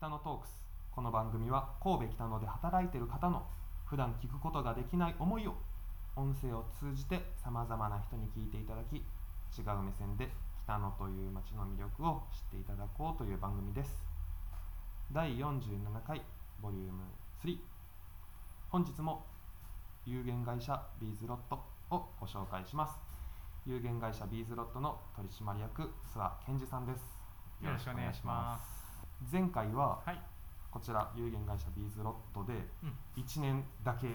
[0.00, 3.44] 北野トークスこの番組は神戸北野で働いている方の
[3.84, 5.52] 普段聞くことができない思いを
[6.16, 10.30] 音声を通じてさまざまな人に聞いていただき違う目線で
[10.64, 13.90] 北野という街の魅力を知っていただこうという番組です。
[15.12, 16.22] 第47回
[16.62, 17.02] ボリューム
[17.44, 17.58] 3
[18.70, 19.26] 本日も
[20.06, 21.56] 有限会社ビーズロット
[21.94, 22.98] をご紹介します。
[23.66, 27.02] 有限会社ビーズロットの取締役諏訪健二さんです。
[27.62, 28.79] よろしくお願いします。
[29.30, 30.20] 前回ははい、
[30.70, 34.06] こちら有限会社ビーズロットでうん、1年だけ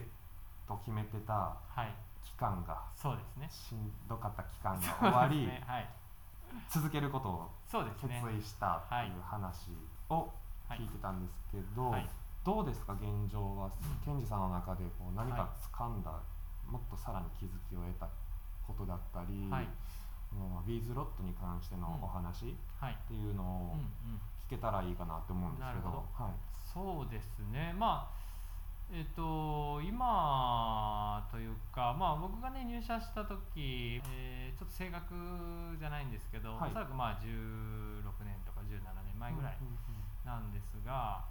[0.67, 1.33] と決めてた
[1.67, 3.47] はい、期間がそうですね。
[3.51, 5.87] しんどかった期間が終わり、ねはい、
[6.71, 7.49] 続けることを
[8.01, 8.07] 決。
[8.31, 9.71] 意したっていう話
[10.09, 10.31] を
[10.69, 12.09] 聞いてたんですけど、はい。
[12.43, 13.69] どうですか現状は、
[14.03, 15.49] ケンジさんの中でこう何かはい。
[15.73, 16.11] 掴んだ、
[16.67, 18.07] もっとさらに気づきを得た
[18.65, 19.67] ことだったり、はい。
[20.33, 26.33] もうビーズロットに関してのうんお話っはい、ていうのうん、をうん、聞けたらいいかなと思うんですけど、はい、
[26.73, 27.73] そうですね。
[27.77, 28.25] まあ。
[28.91, 35.13] えっと、今というか、まあ、僕が、ね、入社した時、えーちょっと正確
[35.77, 36.69] じゃないんですけど、はい。
[36.69, 39.57] おそらくまあ16年とか17年前ぐらい
[40.23, 41.25] なんですが、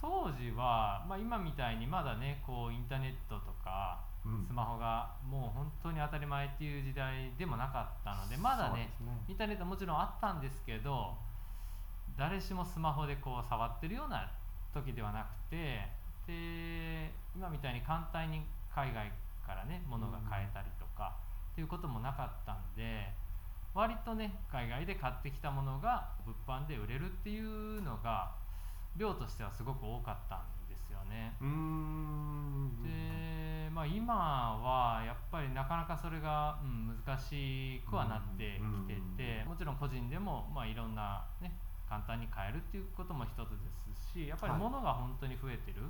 [0.00, 4.46] 当時は、まあ、今みたいにまだねこうインターネットとかうん。
[4.46, 9.20] スマホがもう本当に当たり前っていう時代でもなかったのでまだねね。
[9.28, 11.14] インターネットもちろんあったんですけど
[12.16, 14.30] 誰しもスマホでこう触ってるような
[14.72, 15.88] 時ではなくて
[16.26, 18.42] で今みたいに簡単に
[18.74, 19.10] 海外
[19.46, 21.16] からね物が買えたりとか、
[21.52, 23.12] っていうこともなかったんで
[23.74, 28.32] 割とね海外で買ってきたものが物販で売れるっていうのが
[28.96, 31.32] 量としてはすごく多かったんですよね。
[32.82, 41.52] で、まあ、今はやっぱりなかなかそれが、うん、難しくはなってきてて、うんもちろん個人でも、まあ、いろんな、ね、
[41.92, 44.60] 簡単に買えるっていうことも一つですしやっぱりはい。
[44.64, 45.84] 物が本当に増えてる、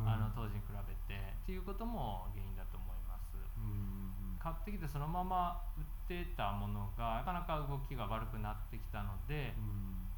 [0.00, 0.08] ん。
[0.08, 3.36] あの当時に比べてっていうことも原因だと思います。
[3.36, 4.40] うん。
[4.40, 9.52] 買ってきてそのまま売ってたものがなかなか動きが悪くなってきたので、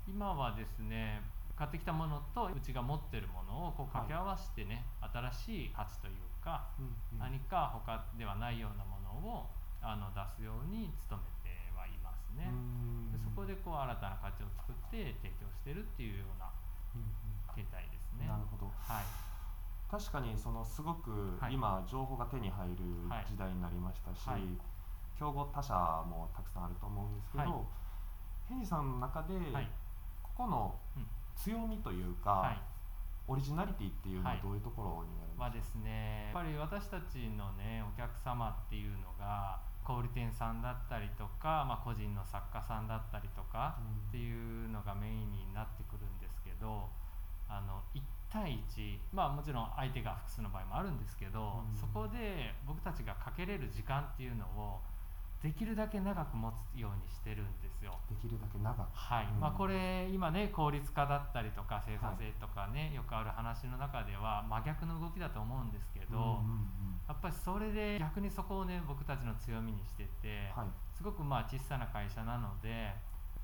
[0.06, 0.14] うん。
[0.14, 1.26] 今はですね
[1.58, 6.14] 買ってきたものとうちが持ってるものをこう掛け合わせてね、新しい価値という
[6.44, 9.50] か、うん何か他ではないようなものを
[9.82, 11.22] あの出すように努め
[12.36, 12.48] ね。
[12.48, 16.52] うんでそこでこう新たな価値を作って提供してるっていうような
[17.54, 18.26] 形態ですね。
[18.26, 19.04] なるほどはい。
[19.90, 24.42] 確かにそのすごくはい今情報が手に入るはい時代になりましたし、はい
[25.18, 27.52] 競合他社もたくさんあると思うんですけど、はい
[28.48, 29.68] ヘンジさんの中で、はい。
[30.22, 31.06] ここのうん。
[31.34, 32.58] 強みというか、はい。
[33.28, 44.08] オリジナリティっていうのははいどういうところになりはますですねやっぱり私たちのねお客様っていうのが小売店さんだったりとか、まあ、個人の作家さんだったりとかうん。
[44.08, 46.90] っていうのがメインになってくるんですけど
[47.48, 51.78] あの1対1まあもちろん相手が複数の場合もあるんですけど、うん。
[51.78, 54.82] そこで僕たちがかけれる時間っていうのを
[55.42, 57.98] できるだけ長く持つようにしてるんですよ。
[58.08, 58.88] できるだけ長く。
[58.92, 59.26] はい。
[59.26, 59.40] うん。
[59.40, 67.00] まあ、これ今ね効率化だったりとか生産性とかね、よくある話の中では真逆の動きだと思うんですけど、うんうんうん。
[67.06, 70.66] やっぱりそれで逆にそこをね僕たちの強みにしてて、はい。
[70.96, 72.94] すごくまあ小さな会社なので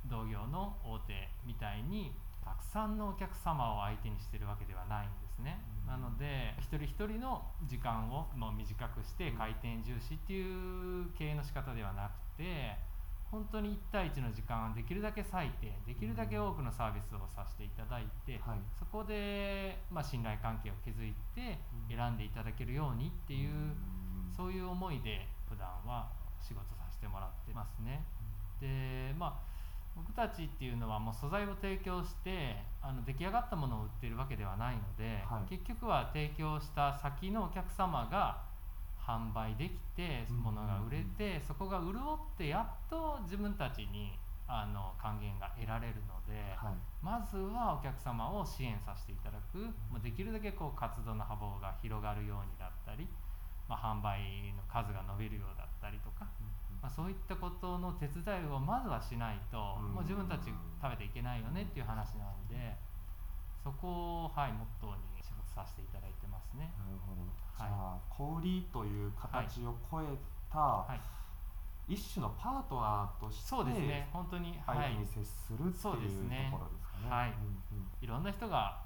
[0.06, 9.36] 同業の大手みたいにたくさんのお客様を相手にしてるわけではないんですね、うんなので一人一人の時間をもう短くしてうん。
[9.36, 12.76] 回転重視っていう経営の仕方ではなくて
[13.30, 18.60] 本当に1対1の時間はできるだけ割いてできるだけ多くのサービスをさせていただいて、はい。
[18.78, 21.96] そこで、まあ、信頼関係を築いてうん。
[21.96, 24.32] 選んでいただけるようにっていう、うん。
[24.36, 28.04] そういう思いで普段は仕事させてもらってますね。
[28.60, 29.51] でまあ
[29.94, 35.50] 僕たちっていうのはもう素材を提供してあの出来上がったものを売ってるわけではないので、はい。
[35.50, 38.42] 結局は提供した先のお客様が
[38.98, 46.74] 販売できてうん物が売れて、そこが潤ってやっと自分たちにあの還元が得られるので、はい。
[47.02, 49.58] まずはお客様を支援させていただく、
[49.90, 53.06] まあできるだけこう活動の幅が広がるようにだったり、
[53.68, 56.26] まあ、販売の数が伸びるようだったりとか、
[56.82, 59.94] まあ、そういったことの手伝いをまずはしないと、うん。
[59.94, 60.50] もう自分たち
[60.82, 62.74] 食べていけないよねっていう話なので
[63.62, 66.74] そこを、はい、モットーに仕事させていただいてますね。
[66.74, 67.70] なるほど、じはい。
[67.70, 70.18] ゃあ小売りという形を超え
[70.50, 70.98] た、は
[71.86, 74.10] い、一種のパートナーとしてそうですね。
[74.12, 74.82] 本当に、はい。
[74.82, 76.52] 相手に、接するっていうところですかですねね。
[77.08, 77.30] はい。
[77.30, 77.86] うんうん。
[78.02, 78.82] いろんな人が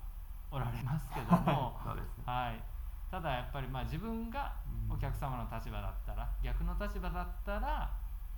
[0.50, 1.80] おられますけども。
[1.84, 2.24] そうですね。
[2.26, 2.62] はい、
[3.10, 4.52] ただやっぱりまあ自分が
[4.88, 4.96] うん。
[4.96, 7.90] お客様の立場だったら、逆の立場だったら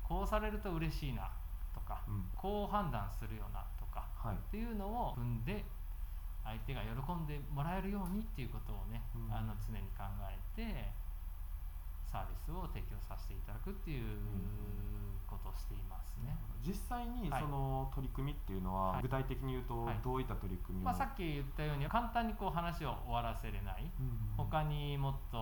[0.02, 1.30] こうされると嬉しいな
[1.74, 2.24] とか、うん。
[2.34, 4.36] こう判断するよなとかはい。
[4.36, 5.64] っていうのを踏んで
[6.44, 9.34] 相手が喜んでもらえるようにっていうことをね、うん。
[9.34, 10.92] あの常に考えて
[12.10, 14.16] サービスを提供させていただくっていう
[15.26, 16.36] ことをしていますね。
[16.64, 17.42] 実際にはい。
[17.42, 19.02] その取り組みっていうのは、はい。
[19.02, 20.00] 具体的に言うとはい。
[20.02, 23.84] どういった取り組みを、まあ、さっき言ったように簡単にこう話を終わらせれない。
[23.84, 24.34] うん。
[24.36, 25.38] 他にもっと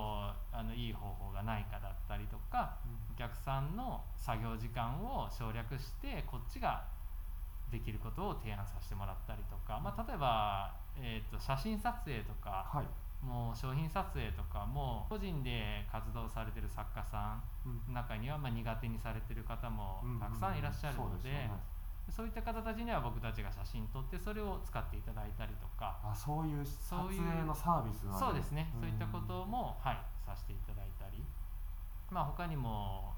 [0.52, 3.14] あのいい方法がないかだったりとかうん。
[3.14, 6.84] お客さんの作業時間を省略してこっちが
[7.70, 12.86] できることを提案させてもらったりとか、まあ、例えば、えー、と写真撮影とかはい、
[13.22, 21.50] もう商品撮影とかも個人で活動されてる作家さんうん中にはまあ苦手にされてる方もうんたくさんいらっしゃるので,、
[22.08, 25.98] そういった方たちには僕たちが写真撮ってそれを使っていただいたりとか。
[26.04, 28.80] あそういう撮影のサービスなんそうですね、ん。
[28.80, 31.24] そういったことも、はい、させていただいたり、
[32.10, 33.14] まあ、他にも、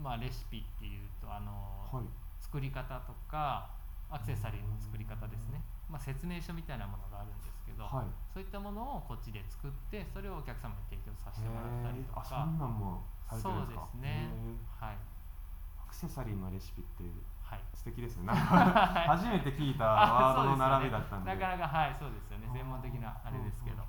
[0.00, 2.04] まあ、レシピっていうとあの、はい。
[2.38, 3.70] 作り方とか
[4.10, 5.62] アクセサリーの作り方ですね、
[5.92, 8.06] まあ、説明書みたいなものがあるんですけど、はい。
[8.32, 13.80] そういったものをこっちで作ってそれをお客様に提供させてもらったりとへーあそかんなんもされてるんですか？
[13.92, 14.32] そうですね。
[14.80, 14.96] はい。
[14.96, 17.04] アクセサリーのレシピって
[17.44, 17.60] はい。
[17.76, 18.24] 素敵ですね。
[18.32, 21.34] なんか初めて聞いたワードの並びだったんで。
[21.34, 22.48] なかなかはいそうですよね。
[22.48, 23.84] 専門的なあれですけど、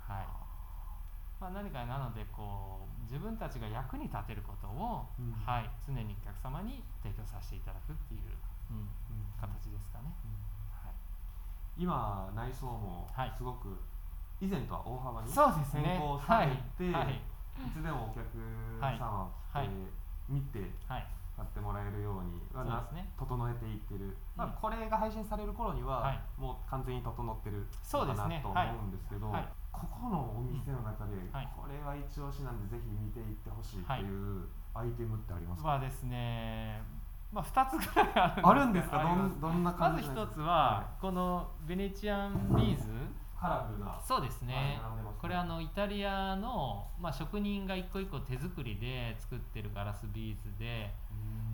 [0.00, 0.26] はい。
[1.38, 5.32] まあ、何かなのでこう自分たちが役に立てることを、うん。
[5.32, 8.32] はい、常にお客様に提供させていただくっていう、
[8.70, 8.88] うん、うん
[9.38, 10.32] 形ですかね、うん。
[10.32, 10.55] はい、
[11.76, 13.32] 今内装もはい。
[13.36, 13.76] すごく
[14.40, 15.82] 以前とは大幅にそうですね。
[15.84, 16.46] 変更され
[16.76, 17.04] て、はい。
[17.04, 17.14] はい。
[17.14, 18.26] いつでもお客
[18.80, 19.28] 様来は
[20.28, 21.06] 見てはい。
[21.36, 23.12] 買ってもらえるようにはなそうですね。
[23.18, 26.20] 整えていってる、まあうんこれが配信される頃には、はい。
[26.40, 29.28] もう完全に整ってるそうですねのかなと思うんですけど、
[29.70, 31.48] ここのお店の中で、はい。
[31.52, 36.80] これは一押しなんでぜひ見ていってほしいっていうアイテムってありますか、はですね、
[37.32, 39.02] まあ、2つぐらいああるんでるんですすか？
[39.02, 42.86] どんどんなまず感じなんです一つはこのベネチアンビーズ。
[43.38, 44.00] カラフルな。
[44.02, 44.80] そうですね。
[45.20, 50.90] これあのイタリアの、まあ、職人が一個一個手作りで作ってるガラスビーズで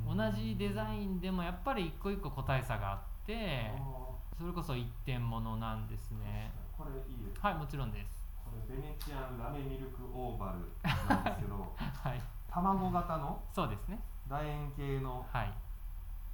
[0.07, 3.73] 同じデザインでもやっぱり一個一個個体差があって
[4.39, 6.53] それこそ一点物なんですね。
[6.77, 8.25] これいいですはいもちろんです。
[8.45, 10.59] これベネチアンラメミルクオーバル
[11.09, 11.73] なんですけど。
[11.77, 12.23] はい。
[12.49, 13.43] 卵型の？
[13.53, 13.99] そうですね
[14.33, 15.53] 楕円形のはい。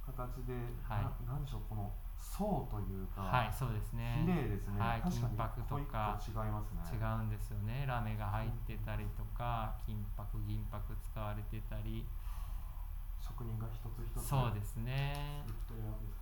[0.07, 0.55] 形で、
[0.87, 1.03] はい。
[1.27, 4.23] ななんでしょうこの層というか、はいそうですね。
[4.23, 6.15] 綺麗ですね、はい確かに金箔とか。
[6.23, 6.95] 違いますね。
[6.95, 7.83] 違うんですよね。
[7.85, 12.07] ラメが入ってたりとか金箔銀箔使われてたり。
[13.19, 15.43] 職人が一つ一つそうですね。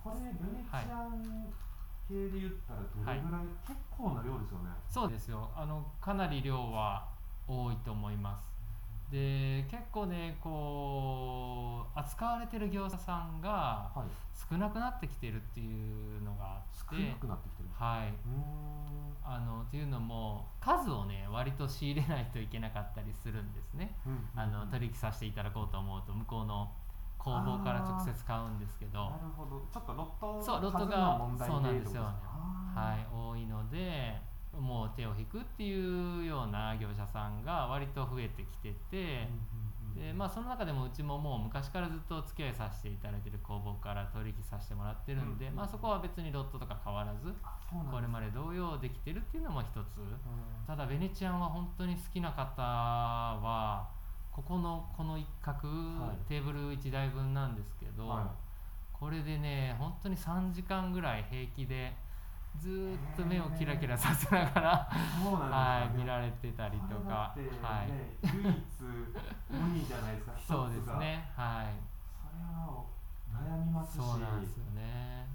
[0.03, 1.45] これベネチアン
[2.09, 4.71] 系で言ったらどれぐらい、結構な量ですよね。
[4.89, 5.51] そうですよ。
[5.55, 7.07] あのかなり量は
[7.47, 8.56] 多いと思います
[9.11, 14.27] で結構ねこう扱われてる業者さんがはい。
[14.49, 16.95] 少なくなってきてるっていうのがあって。
[16.95, 17.69] 少なくなってきてる。
[17.73, 18.09] はい。
[18.09, 19.33] うーん。
[19.33, 23.97] あのっていうのも数をね割と仕入れないといけなかったりするんですね。
[24.05, 26.71] うんあの取引させていただこうと思うと向こうの
[27.17, 29.09] 工房から直接買うんですけど。
[29.09, 29.65] なるほど。
[29.71, 32.37] ちょっとロットそうロット数がの問題そうなんですよってこと
[32.77, 34.21] はい、多いので
[34.59, 39.27] もう手を引くっていうような業者さんが割と増えてきてて、
[39.97, 47.33] でまあ、その中でもうちももう昔からずっとお付き合いさせていただいてる工房から取引させてもらってるんで、うんまあ、そこは別にロットとか変わらず
[47.91, 49.75] これまで同様できてるっていうのも一つ。
[49.75, 50.13] うん。
[50.67, 53.89] ただベネチアンは本当に好きな方は
[54.31, 56.29] ここのこの一角、はい。
[56.29, 58.23] テーブル1台分なんですけど、はい。
[58.93, 61.95] これでね本当に3時間ぐらい平気で
[62.59, 68.63] ずーっと目をキラキラさせながら、はい、見られてたりとか、はい、ね唯一
[69.49, 71.73] 無二じゃないですか そうですねはい。
[72.19, 75.27] それは悩みますしそうなんですよね。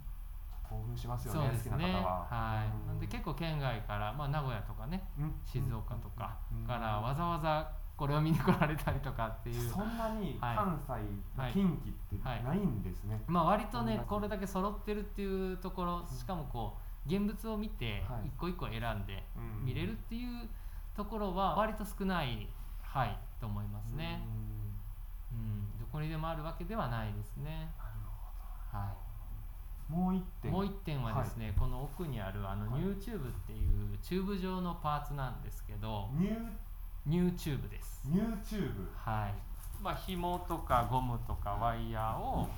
[0.69, 2.27] 興奮しますよそうね好きですねな方は。
[2.31, 2.87] はい、うん。
[2.87, 5.35] なんで結構県外から、まあ、名古屋とかねうん。
[5.45, 6.67] 静岡とかうん。
[6.67, 10.57] からわざわざこれを見に来られたりとかっていうそんなにはい。
[10.57, 10.93] 関西、
[11.41, 18.29] はい近畿ってないんですね、まあ割とねうんこれだけ揃ってるっていうところしかもこう現物を見てはい。
[18.29, 19.65] 一個一個選んでうん。
[19.65, 20.49] 見れるっていう
[20.97, 22.49] ところは割と少ない
[22.83, 24.21] はいと思いますね、
[25.33, 25.39] うん。
[25.39, 27.73] うん、どこにでもあるわけではないですね、
[28.71, 28.93] は
[29.91, 30.53] どもう一い、点。
[30.53, 32.83] もう一点はですね、この奥にあるあのはい。
[32.83, 36.49] ニューチューブっていうチューブ状のパーツなんですけどニュー？
[37.07, 38.03] ニューチューブです。
[38.07, 38.89] ニューチューブ。
[38.95, 39.35] はい。
[39.83, 42.49] まあ紐とかゴムとかワイヤーを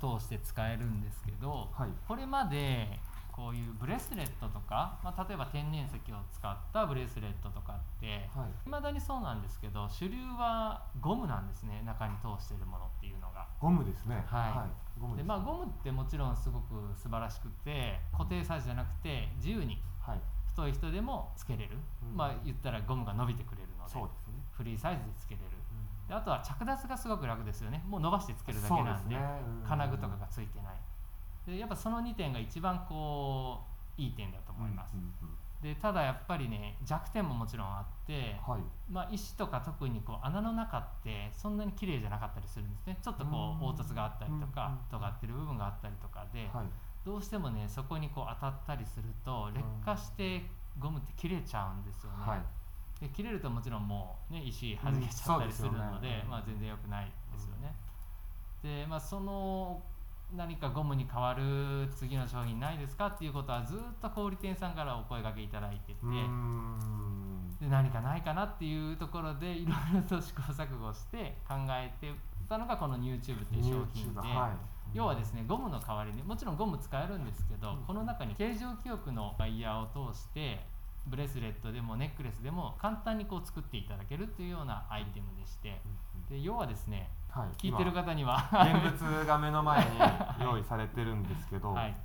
[0.00, 1.90] 通して使えるんですけど、はい。
[2.08, 2.98] これまで
[3.34, 8.50] こういうブレレスレットとか、まあ、例えば天然石を使ったブレスレットとかってはい。
[8.66, 13.46] 未だにそうなんですけど主流はゴムなんですね中に通してるものっていうのが。
[13.60, 14.22] ゴムですね。
[14.26, 15.00] はい。
[15.00, 20.20] ゴムですでまあ、ゴムってもちろんすごく素晴らしくて固定サイズじゃなくて自由にはい。
[20.54, 22.16] 太い人でもつけれる、うん。
[22.16, 24.06] まあ言ったらゴムが伸びてくれるのでね。
[24.52, 25.46] フリーサイズでつけれる。
[25.70, 26.08] うん。
[26.08, 27.82] であとは着脱がすごく楽ですよね。
[27.86, 29.20] もう伸ばしてつけるだけなんでね。
[29.62, 29.66] うん。
[29.66, 30.74] 金具とかがついてない
[31.46, 33.60] でやっぱその2点が一番こ
[33.98, 35.74] ういい点だと思います、うんうんうん。
[35.74, 38.60] でただやっぱりね弱点ももちろんあって、はい。
[38.90, 42.98] まあ、石とか特にこう穴の中ってそんなに綺麗じゃなかったりするんですね。
[43.02, 46.66] ちょっとこううん凹凸があったりとかうん尖ってる部分があったりとかで、はい。
[47.04, 50.42] どうしてもねそこにこう当たったりすると劣化して
[50.78, 52.40] ゴムって切れちゃうんですよね、はい。
[53.00, 56.26] で切れるともちろんもう、ね、石弾けちゃったりするので,、うんでね。
[56.28, 57.74] まあ、全然良くないですよね、
[58.62, 59.82] で、まあ、その
[60.36, 65.94] 何かゴムに代わる次の商品ないですかっていうことはずっと小売店さんからお声掛けいただいてて、
[67.60, 72.12] で何かないかなっていうところでいろいろと試行錯誤して考えて
[72.48, 74.52] たのがこの YouTube っていう商品で、は
[74.92, 74.96] い。
[74.96, 77.76] 要はですねゴムの代わりにもちろんゴム使えるんですけど、うん。
[77.86, 80.60] この中に形状記憶のワイヤーを通して
[81.06, 85.80] ブレスレットでもネックレスでも簡単にこう作っていただけるっていうようなアイテムでして
[86.30, 87.48] で要はですねはい。
[87.58, 88.48] 聞いてる今方には。
[88.52, 89.98] 現物が目の前に
[90.40, 91.72] 用意されてるんですけど。
[91.72, 91.96] はい、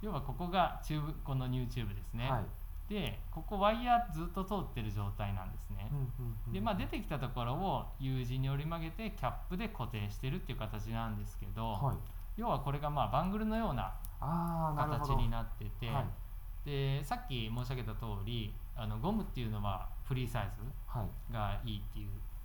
[0.00, 2.44] 要はここがチューブこの YouTube ですね、はい。
[2.88, 11.96] でここワイヤーずっと通ってる状態なんですね、うんうんうんでまあ、出てきたところを U 字に折り曲げてキャップで固定してるっていう形なんですけど、はい。
[12.36, 16.04] 要はこれがまあバングルのような形になってて、はい。
[16.64, 21.32] でさっき申し上げた通りあのゴムっていうのはフリーサイズはい。
[21.32, 22.35] がいいっていうこ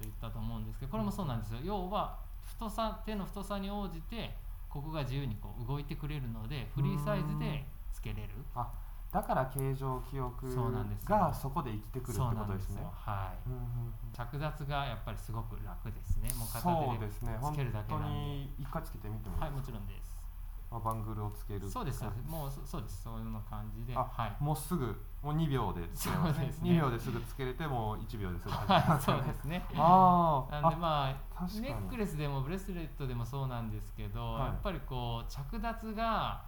[0.00, 1.60] とを言ったと思うんですけどこれもそうなんですよ。
[1.62, 4.34] 要は太さ手の太さに応じて
[4.68, 8.30] ここが自由にこう動いてくれるのでフリーサイズでつけれる。
[8.54, 8.70] あ
[9.12, 11.18] だから形状記憶そうなんですよ。
[11.18, 12.46] がそこで生きてくるってことですね。
[12.46, 12.92] なんですよ。
[12.94, 13.50] はい。
[13.50, 14.12] うんうんうん。
[14.14, 16.30] 着脱がやっぱりすごく楽ですね。
[16.38, 18.18] もう片手でつけるだけ当なんで。
[18.20, 20.09] に一回つけてみてもいいはいもですかちろんです。
[20.09, 20.09] ま
[20.70, 23.02] あバングルをつけるそうですもうそそうです。
[23.02, 23.96] そういうの感じで。
[23.96, 24.36] あはい。
[24.38, 24.86] もうすぐ
[25.20, 26.38] もう2秒でつけれます。
[26.38, 26.70] そうですね。
[26.70, 29.64] 2秒ですぐつけれてもう1秒ですぐはいそうですね。
[29.74, 30.62] あー。
[30.62, 34.46] なんでまあネックレスでもブレスレットでもそうなんですけど、はい。
[34.46, 36.44] やっぱりこう着脱が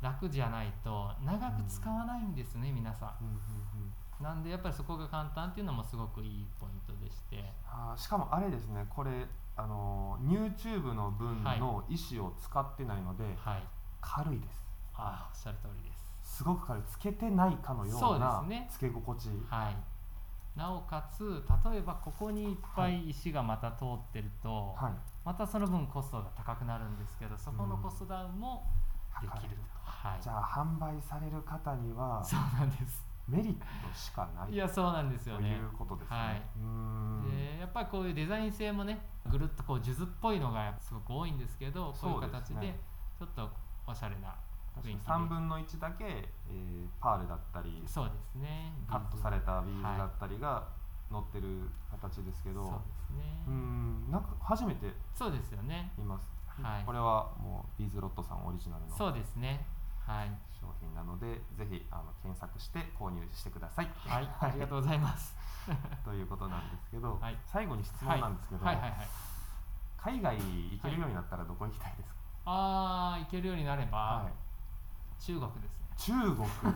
[0.00, 3.92] 楽じゃないと長く使わないんですね、皆さうんうんうんん。
[4.22, 7.52] なんでやっぱりそこが簡単っていうのもすごくいいポイントでして。
[7.66, 9.26] あーしかもあれですねこれ
[9.56, 13.62] あのー YouTube の分の石を使ってないので、はい。
[14.00, 14.64] 軽いです。
[14.94, 16.36] ああおっしゃる通りです。
[16.36, 16.82] すごく軽い。
[16.88, 19.28] つけてないかのよそううなつけ心地。
[19.48, 19.76] はい。
[20.58, 24.92] なおかつ例えばここにいっぱい石がまた通ってると、はい。
[25.24, 28.64] またその分コストが高くなるんですけどそこのコストダウンも
[29.20, 30.22] できると、はい。
[30.22, 33.64] じゃあ販売される方にはそうなんですメリット
[33.94, 35.50] しかないいやそうなんですよね。
[35.50, 36.16] ということですね。
[36.16, 36.42] はい。
[37.30, 42.78] でやっぱりこういうデザイン性もねぐるっとこう数珠っぽいのがすごく多いんですけどこういう形で
[43.18, 43.50] ちょっと
[43.86, 44.34] おしゃれな
[44.82, 45.12] 雰囲気で。
[45.12, 48.72] 3分の1だけ、えーパールだったりそうですね。
[48.88, 50.68] カットされたビーズはいだったりが
[51.10, 53.44] 載ってる形ですけど、そうですね。
[53.46, 54.10] うーん。
[54.10, 55.92] なんか初めてそうですよね。
[55.98, 56.26] 見ます、
[56.62, 56.84] はい。
[56.84, 58.96] これはもうビーズロットさんオリジナルの。
[58.96, 59.66] そうですね
[60.06, 60.30] はい。
[60.58, 63.90] 商品なのでぜひあの検索して購入してください。
[64.06, 64.28] はい。
[64.40, 65.34] ありがとうございます。
[66.04, 67.36] ということなんですけど、はい。
[67.44, 68.76] 最後に質問なんですけど、はい。
[68.76, 68.90] はい。
[68.90, 68.98] はい。
[68.98, 69.08] はい。
[69.98, 74.32] 海外行けるようになったらどこ行きたいですか、ああ行けるようになれば、はい。
[75.20, 75.86] 中国ですね。
[75.96, 76.46] 中国？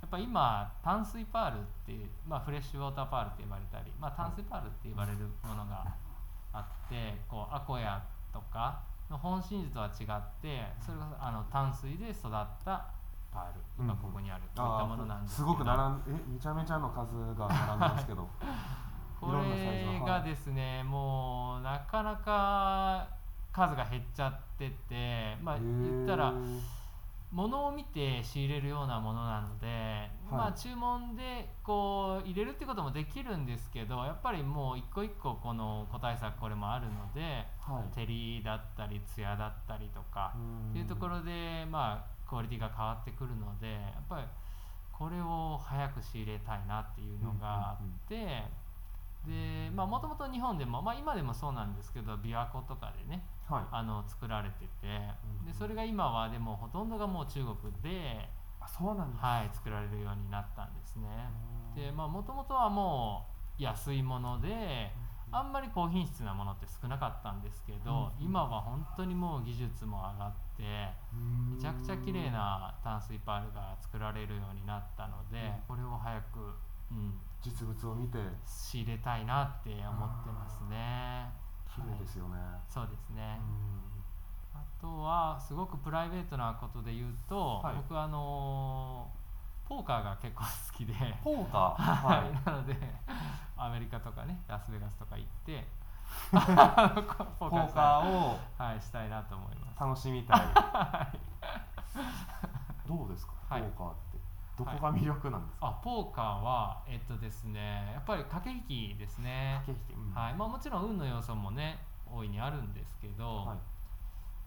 [0.00, 5.86] やっぱ今淡水パールっていう、まあ、フレッシュウォーターパールって呼ばれたり、まあ、淡水パールって呼ばれるものが
[6.52, 12.30] あってこうアコヤとかの本真珠とは違ってそれこそあの淡水で育っ
[12.64, 12.86] た
[13.32, 13.60] パール。
[13.78, 18.28] 今ここにあるこういったものなんですすごく並んえめちゃめちゃの数が並んでますけど。
[19.22, 23.06] これがですねもうなかなか
[23.52, 26.34] 数が減っちゃっててまあ言ったら
[27.32, 37.94] 物を見て仕入れるようなものなので、まあ注文でこう入れるってこともできるんですけどやっぱりもう一個一個この個体差これもあるのではい。
[37.94, 40.34] 照りだったり艶だったりとか
[40.70, 44.22] っていうところでまあクオリティが変わってくるのでやっぱり
[44.90, 48.44] これを早く仕入れたいなっていうのがあって
[49.26, 53.62] でまあもともと日本でも、まあ、今でもそうなんですけど琵琶湖とかでねはい。
[53.70, 54.86] あの作られてて
[55.40, 58.28] うんでそれが今はでもほとんどがもう中国で、
[58.60, 59.24] あそうなんです。
[59.24, 61.06] はい、作られるようになったんですね。
[61.76, 61.82] うん。
[61.82, 63.26] でまあもともとはも
[63.58, 64.90] う安いもので
[65.30, 70.62] あんまり高品質なものって少なかったんですけど、うん今は本当にもう技術も上がって
[71.56, 75.76] めちゃくちゃ綺麗な淡水パールが作られるようになったので、うん。
[75.76, 76.54] これを早く、
[76.92, 81.32] うん、実物を見て仕入れたいなって思ってますね。
[81.74, 82.36] 綺麗ですよね、
[82.68, 83.44] そうですね、う
[84.58, 87.76] あとはすごくプライベートなことで言うと、はい。
[87.76, 89.22] 僕あのー
[89.68, 90.92] ポーカーが結構好きで。
[90.92, 91.80] んポーカー？
[92.04, 92.32] はい、はい。
[92.44, 92.76] なので
[93.56, 95.66] アメリカとかねラスベガスとか行って
[96.30, 99.80] ポポーカーをはい、したいなと思います。
[99.80, 100.40] 楽しみたい。
[102.86, 103.62] どうですか、はい。
[103.62, 104.11] ポーカーって
[104.56, 109.56] どこが魅力なんですか、あポーカーはえっとですねやっぱり駆け引きですね。
[109.66, 110.14] 駆け引き、うん。
[110.14, 110.34] はい。
[110.34, 113.58] まあ、もちろん運の要素もね大いにあるんですけど、はい。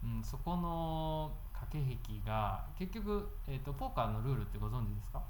[0.04, 5.22] うん、そこの駆け引きが結局、えっとポーカーのルールってご存知ですか？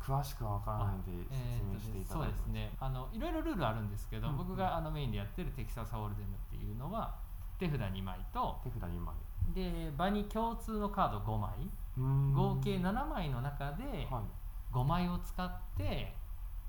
[0.00, 2.72] 詳しくは分からないので説明していただいてそうですね。
[2.78, 4.36] あのいろいろルールあるんですけど、うん。
[4.36, 7.16] 僕があのメインでやってるテキサスホールデムっていうのは
[7.58, 9.12] 手札2枚と手札にま
[9.52, 11.50] で場に共通のカード5枚。
[11.58, 14.24] で合計7枚の中ではい。
[14.72, 16.14] 5枚を使って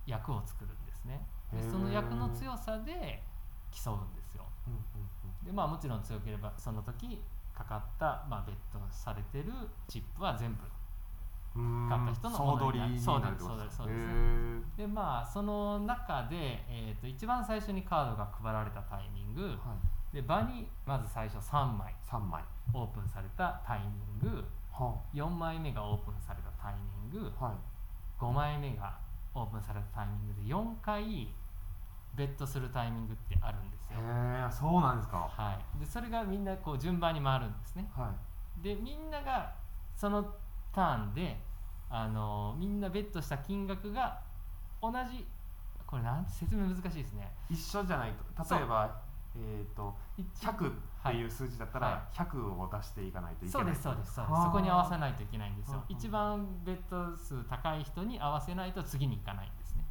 [0.05, 1.25] 役を作るんですね。
[1.53, 3.23] でその役の強さで
[3.71, 4.43] 競うんですよ。
[5.45, 7.21] でまあもちろん強ければその時
[7.53, 9.53] かかった、まあ、ベットされてる
[9.87, 10.63] チップは全部
[11.55, 11.87] うん。
[11.87, 13.35] 買った人の総もりにになるそうですなる。
[13.35, 13.93] ってことそうで
[14.73, 19.43] すでまあその中で、えー、と一番最初にカードが配られたタイミング。
[19.43, 19.75] は
[20.11, 20.15] い。
[20.15, 22.43] で場にまず最初3枚3枚。
[22.73, 23.79] オープンされたタイ
[24.21, 26.73] ミングは4枚目がオープンされたタイ
[27.11, 27.31] ミング。
[27.39, 27.55] あはい。
[28.19, 28.97] 5枚目が
[29.35, 31.33] オープンされたタイミングで4回
[32.15, 35.17] ベットするタイミングってあるんですよ、へえそうなんですか。
[35.17, 37.89] はい、でそれがみんなこう順番に回るんですね。
[37.95, 38.13] は
[38.61, 38.63] い。
[38.63, 39.53] でみんなが
[39.95, 40.35] その
[40.71, 41.39] ターンで
[41.89, 44.21] あのみんなベットした金額が
[44.81, 45.25] 同じ。
[45.85, 47.31] これなんて説明難しいですね。
[47.49, 48.55] 一緒じゃないと。
[48.55, 49.02] 例えば
[49.35, 50.73] えっ、と一100っ
[51.03, 53.63] ていう数字だったはら100を出していかないといけない。
[53.63, 54.31] そうですそうですそうです。
[54.31, 54.45] はあ。
[54.45, 55.77] そこに合わせないといけないんですよ。
[55.77, 59.83] はあ一番ベッド数高い人に合わせないと次に行かないんですね。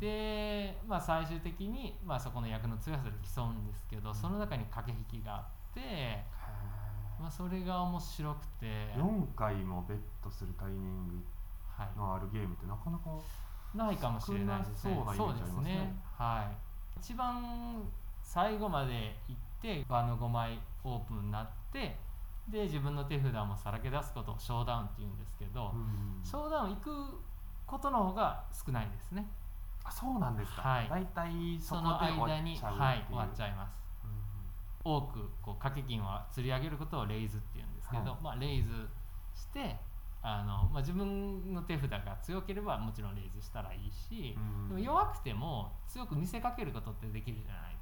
[0.00, 6.24] で、まあ、最終的に、まあ、そこの役の強さで競うんですけどその中に駆け引きがあって、へ
[7.20, 11.24] まあ、それが面白くて、ー4回もベットするタイミング
[11.76, 13.10] はい、のあるゲームってなかなか
[13.74, 14.94] ないかもしれないですね。
[14.94, 15.96] そうなイメージありますね。
[16.18, 16.98] はい。
[17.00, 17.82] 一番
[18.22, 21.96] 最後まで行って場の5枚オープンになって
[22.48, 26.24] で自分の手札もさらけ出すことをショーダウンって言うんですけど、うん。
[26.24, 26.90] ショーダウン行く
[27.66, 29.26] ことの方が少ないですね。
[29.84, 30.88] あそうなんですか、はい。
[30.88, 33.76] 大体そその間にはい終わっちゃいます。
[34.04, 34.12] うん
[34.84, 38.20] 多くこう掛け金を釣り上げることをレイズって言うんですけど、はい。
[38.20, 38.88] まあ、レイズ
[39.32, 39.78] して
[40.22, 44.68] あの、まあ、自分の手札が強ければもちろんレイズしたらいいし、うん。
[44.68, 47.81] でも弱くても強く見せかけることってできるじゃないです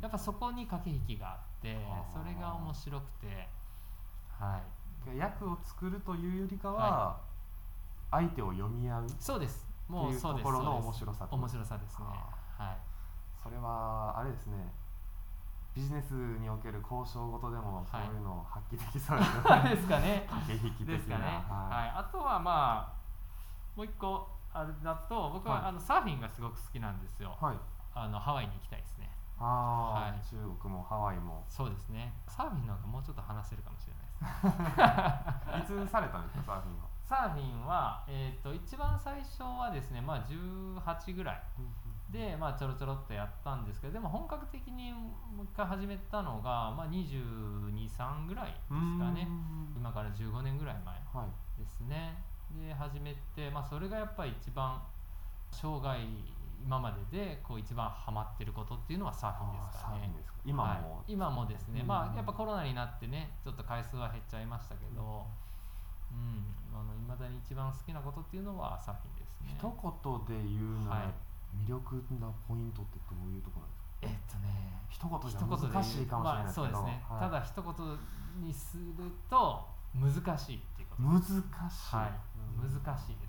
[0.00, 1.76] やっぱそこに駆け引きがあって
[2.12, 3.48] それが面白くて
[4.38, 4.60] は
[5.14, 5.18] い。
[5.18, 7.16] 役を作るというよりかは、
[8.10, 9.66] 相手を読み合うそうです。
[9.88, 10.44] もううそうです。
[10.44, 12.04] ところの面白さ面白さですね。
[12.58, 12.76] はい。
[13.42, 14.56] それはあれですね。
[15.74, 20.26] ビジネスにおける交渉ごとでもそういうのを発揮できそうですよね、 ですかね。
[20.46, 20.96] 駆け引き的な。
[20.96, 21.34] ですかね、はい。
[21.44, 22.96] はあとはまあ
[23.76, 25.64] もう一個あれだと僕は、はい。
[25.66, 27.36] あのサーフィンがすごく好きなんですよ。
[27.40, 27.56] い、はい、
[27.94, 30.12] あのハワイに行きたいですねああ、はい。
[30.28, 31.44] 中国もハワイも。
[31.48, 32.12] そうですね。
[32.26, 34.06] サーフィンの方がもうちょっと話せるかもしれないです。
[34.06, 34.16] ね
[35.60, 41.42] いつされたんですかサーフィンは、サーフィンは、えー、と一番最初はですね、まあ、18ぐらい
[42.10, 48.68] で、まあ、ちょろちょろっとやったんですけどでも本格的にもう一回始めたのが、まあ、223ぐらいです
[48.98, 49.28] かね。
[49.76, 51.60] 今から15年ぐらい前はい。
[51.60, 52.22] ですね。
[52.50, 54.80] で始めて、まあ、それがやっぱり一番
[55.50, 55.98] 生涯
[56.64, 60.10] 今まででこう一番ハマってることっていうのはサーフィンですかね。
[60.26, 60.32] か。
[60.44, 61.86] 今も、はい、今もですね、うん。
[61.86, 65.26] まあやっぱコロナになってねちょっと回数は減っちゃいましたけど。
[66.12, 66.54] うん。
[66.72, 69.56] あの未だに一番好きなことっていうのはサーフィンですね。
[69.58, 69.72] 一言
[70.28, 71.14] で言うなら、はい
[71.64, 73.96] 魅力なポイントってどういうところですか？
[74.02, 77.20] えっとね一言じゃ難しいかもしれないけど、まあ、そうですね、はい。
[77.20, 78.84] ただ一言にする
[79.30, 79.64] と
[79.94, 82.12] 難しいっていうこと難しい、はい、
[82.60, 83.26] うん難しいで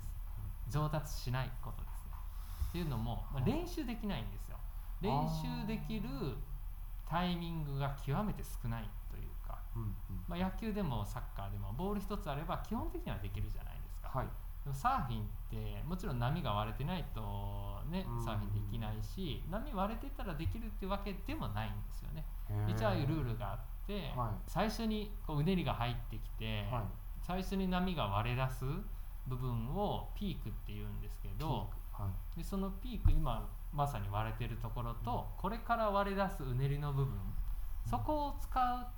[0.68, 0.68] す。
[0.68, 1.87] 上達しないことです。
[1.87, 1.87] ね
[2.78, 4.56] っていうのも、まあ、練習できないんですよ。
[5.02, 6.08] 練習できる
[7.08, 9.90] タイミングが極めて少ないというか、うんうん。
[10.28, 14.26] まあ、野球でもサッカーでもボール一つあれば基本的にはできるじゃないですか、はい。
[14.62, 22.24] でもサーフィンってもちろん波が割れてないとねうんサーフィンできないし波割れてたらできるってわけでもないんですよね。
[22.68, 24.30] 一応ああいうルールがあって、はい。
[24.46, 26.82] 最初にこううねりが入ってきて、はい。
[27.22, 28.64] 最初に波が割れ出す
[29.26, 32.38] 部分をピークっていうんですけど、はい。
[32.38, 37.14] でそのピーク今まさに割れてるところと、これから割れ出すうねりの部分。
[37.84, 38.88] そこを使っ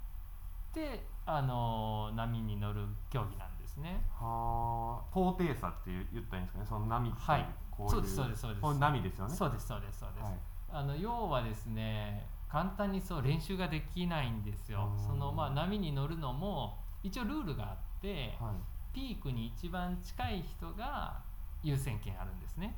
[0.72, 4.04] てあの波に乗る競技なんですね。
[4.12, 5.04] はあ。
[5.10, 6.66] 高低差って言ったらいいんですかね。
[6.68, 7.48] その波っていう、はい。
[7.70, 7.90] こういう。
[7.90, 8.62] そうですそうですそうです。
[8.62, 9.34] これ波ですよね。
[9.34, 10.38] そうですそうですそうです、はい。
[10.72, 14.92] あの要はですね簡単にそう練習ができないんですよ。
[14.92, 15.06] うん。
[15.06, 18.54] そのまあ波に乗るのも一応ルールがあってはい。
[18.92, 21.22] ピークに一番近い人が
[21.62, 22.76] 優先権あるんですね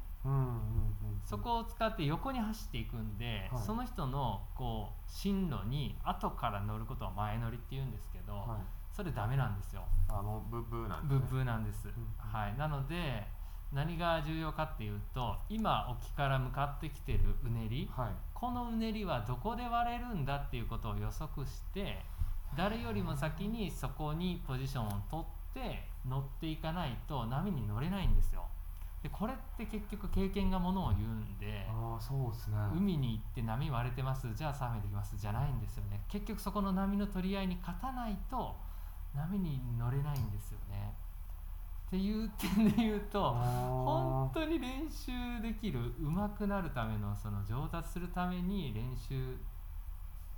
[1.25, 3.63] そこを使って横に走っていくんで、はい。
[3.63, 8.83] その人のこう進路に後から乗ることは前乗りって言うんですけど、はい。
[8.93, 9.83] それダメなんですよ。
[10.09, 11.93] あもうブッブーなんですブねッブーなんです、ん。
[12.19, 13.27] はい、なので
[13.73, 18.11] 何が重要かっていうと今沖から向かってきてるうねりはい。
[18.35, 22.05] このうねりはどこで割れるんだっていうことを予測して
[22.57, 28.47] 誰よりも先にそこにポジションを取って乗っていかないと波に乗れないんですよ
[29.03, 32.57] でこれって結局経験がものを言うんでああそうですね。
[32.73, 36.01] 海に行って波割れてますじゃあサーフィンできますじゃないんですよね。
[36.09, 38.55] 結局そこの波の取り合いに勝たないと
[39.15, 40.95] 波に乗れないんですよね。
[41.89, 45.13] っていう点で言うと本当に練習
[45.43, 49.37] できる上手くなるためのその上達するために練習っ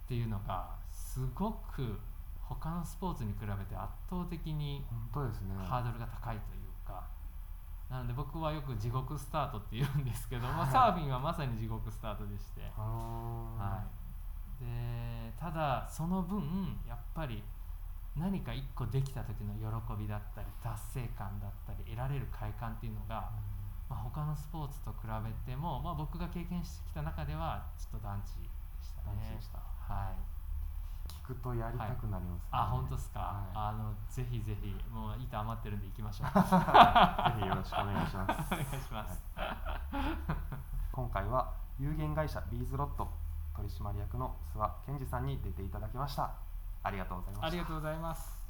[0.09, 2.00] ていうのがすごく
[2.40, 7.05] 他のスポーツに比べて圧倒的にハードルが高いというか
[7.90, 12.81] なので僕はよく地獄スタートって言うんですけど、まサーフィンはまさに地獄スタートでして、あ
[13.59, 13.85] は
[14.61, 17.42] い、でただその分やっぱり
[18.16, 19.68] 何か一個できた時の喜
[20.01, 23.31] びだったり達成感だったり得られる快感っていうのが、
[23.90, 25.07] まあ、他のスポーツと比
[25.47, 28.49] べても、まあ、僕が経験してきた中ではちょっと団地で
[28.83, 29.18] したね。
[29.18, 29.59] 団地でした。
[29.59, 30.34] はい
[31.09, 36.29] 聞くとやりたくなりますね、あ本当ですか、はあのぜひぜひもう板余ってるんで行きましょう。
[36.29, 36.33] い、
[37.40, 38.55] ぜひよろしくお願いします。
[38.55, 39.23] お願いします、
[40.93, 43.09] 今回は有限会社ビーズロット
[43.55, 46.31] 取締役の諏訪健二さんに出ていただきました。
[46.83, 47.47] ありがとうございました。
[47.47, 48.43] ありがとうございます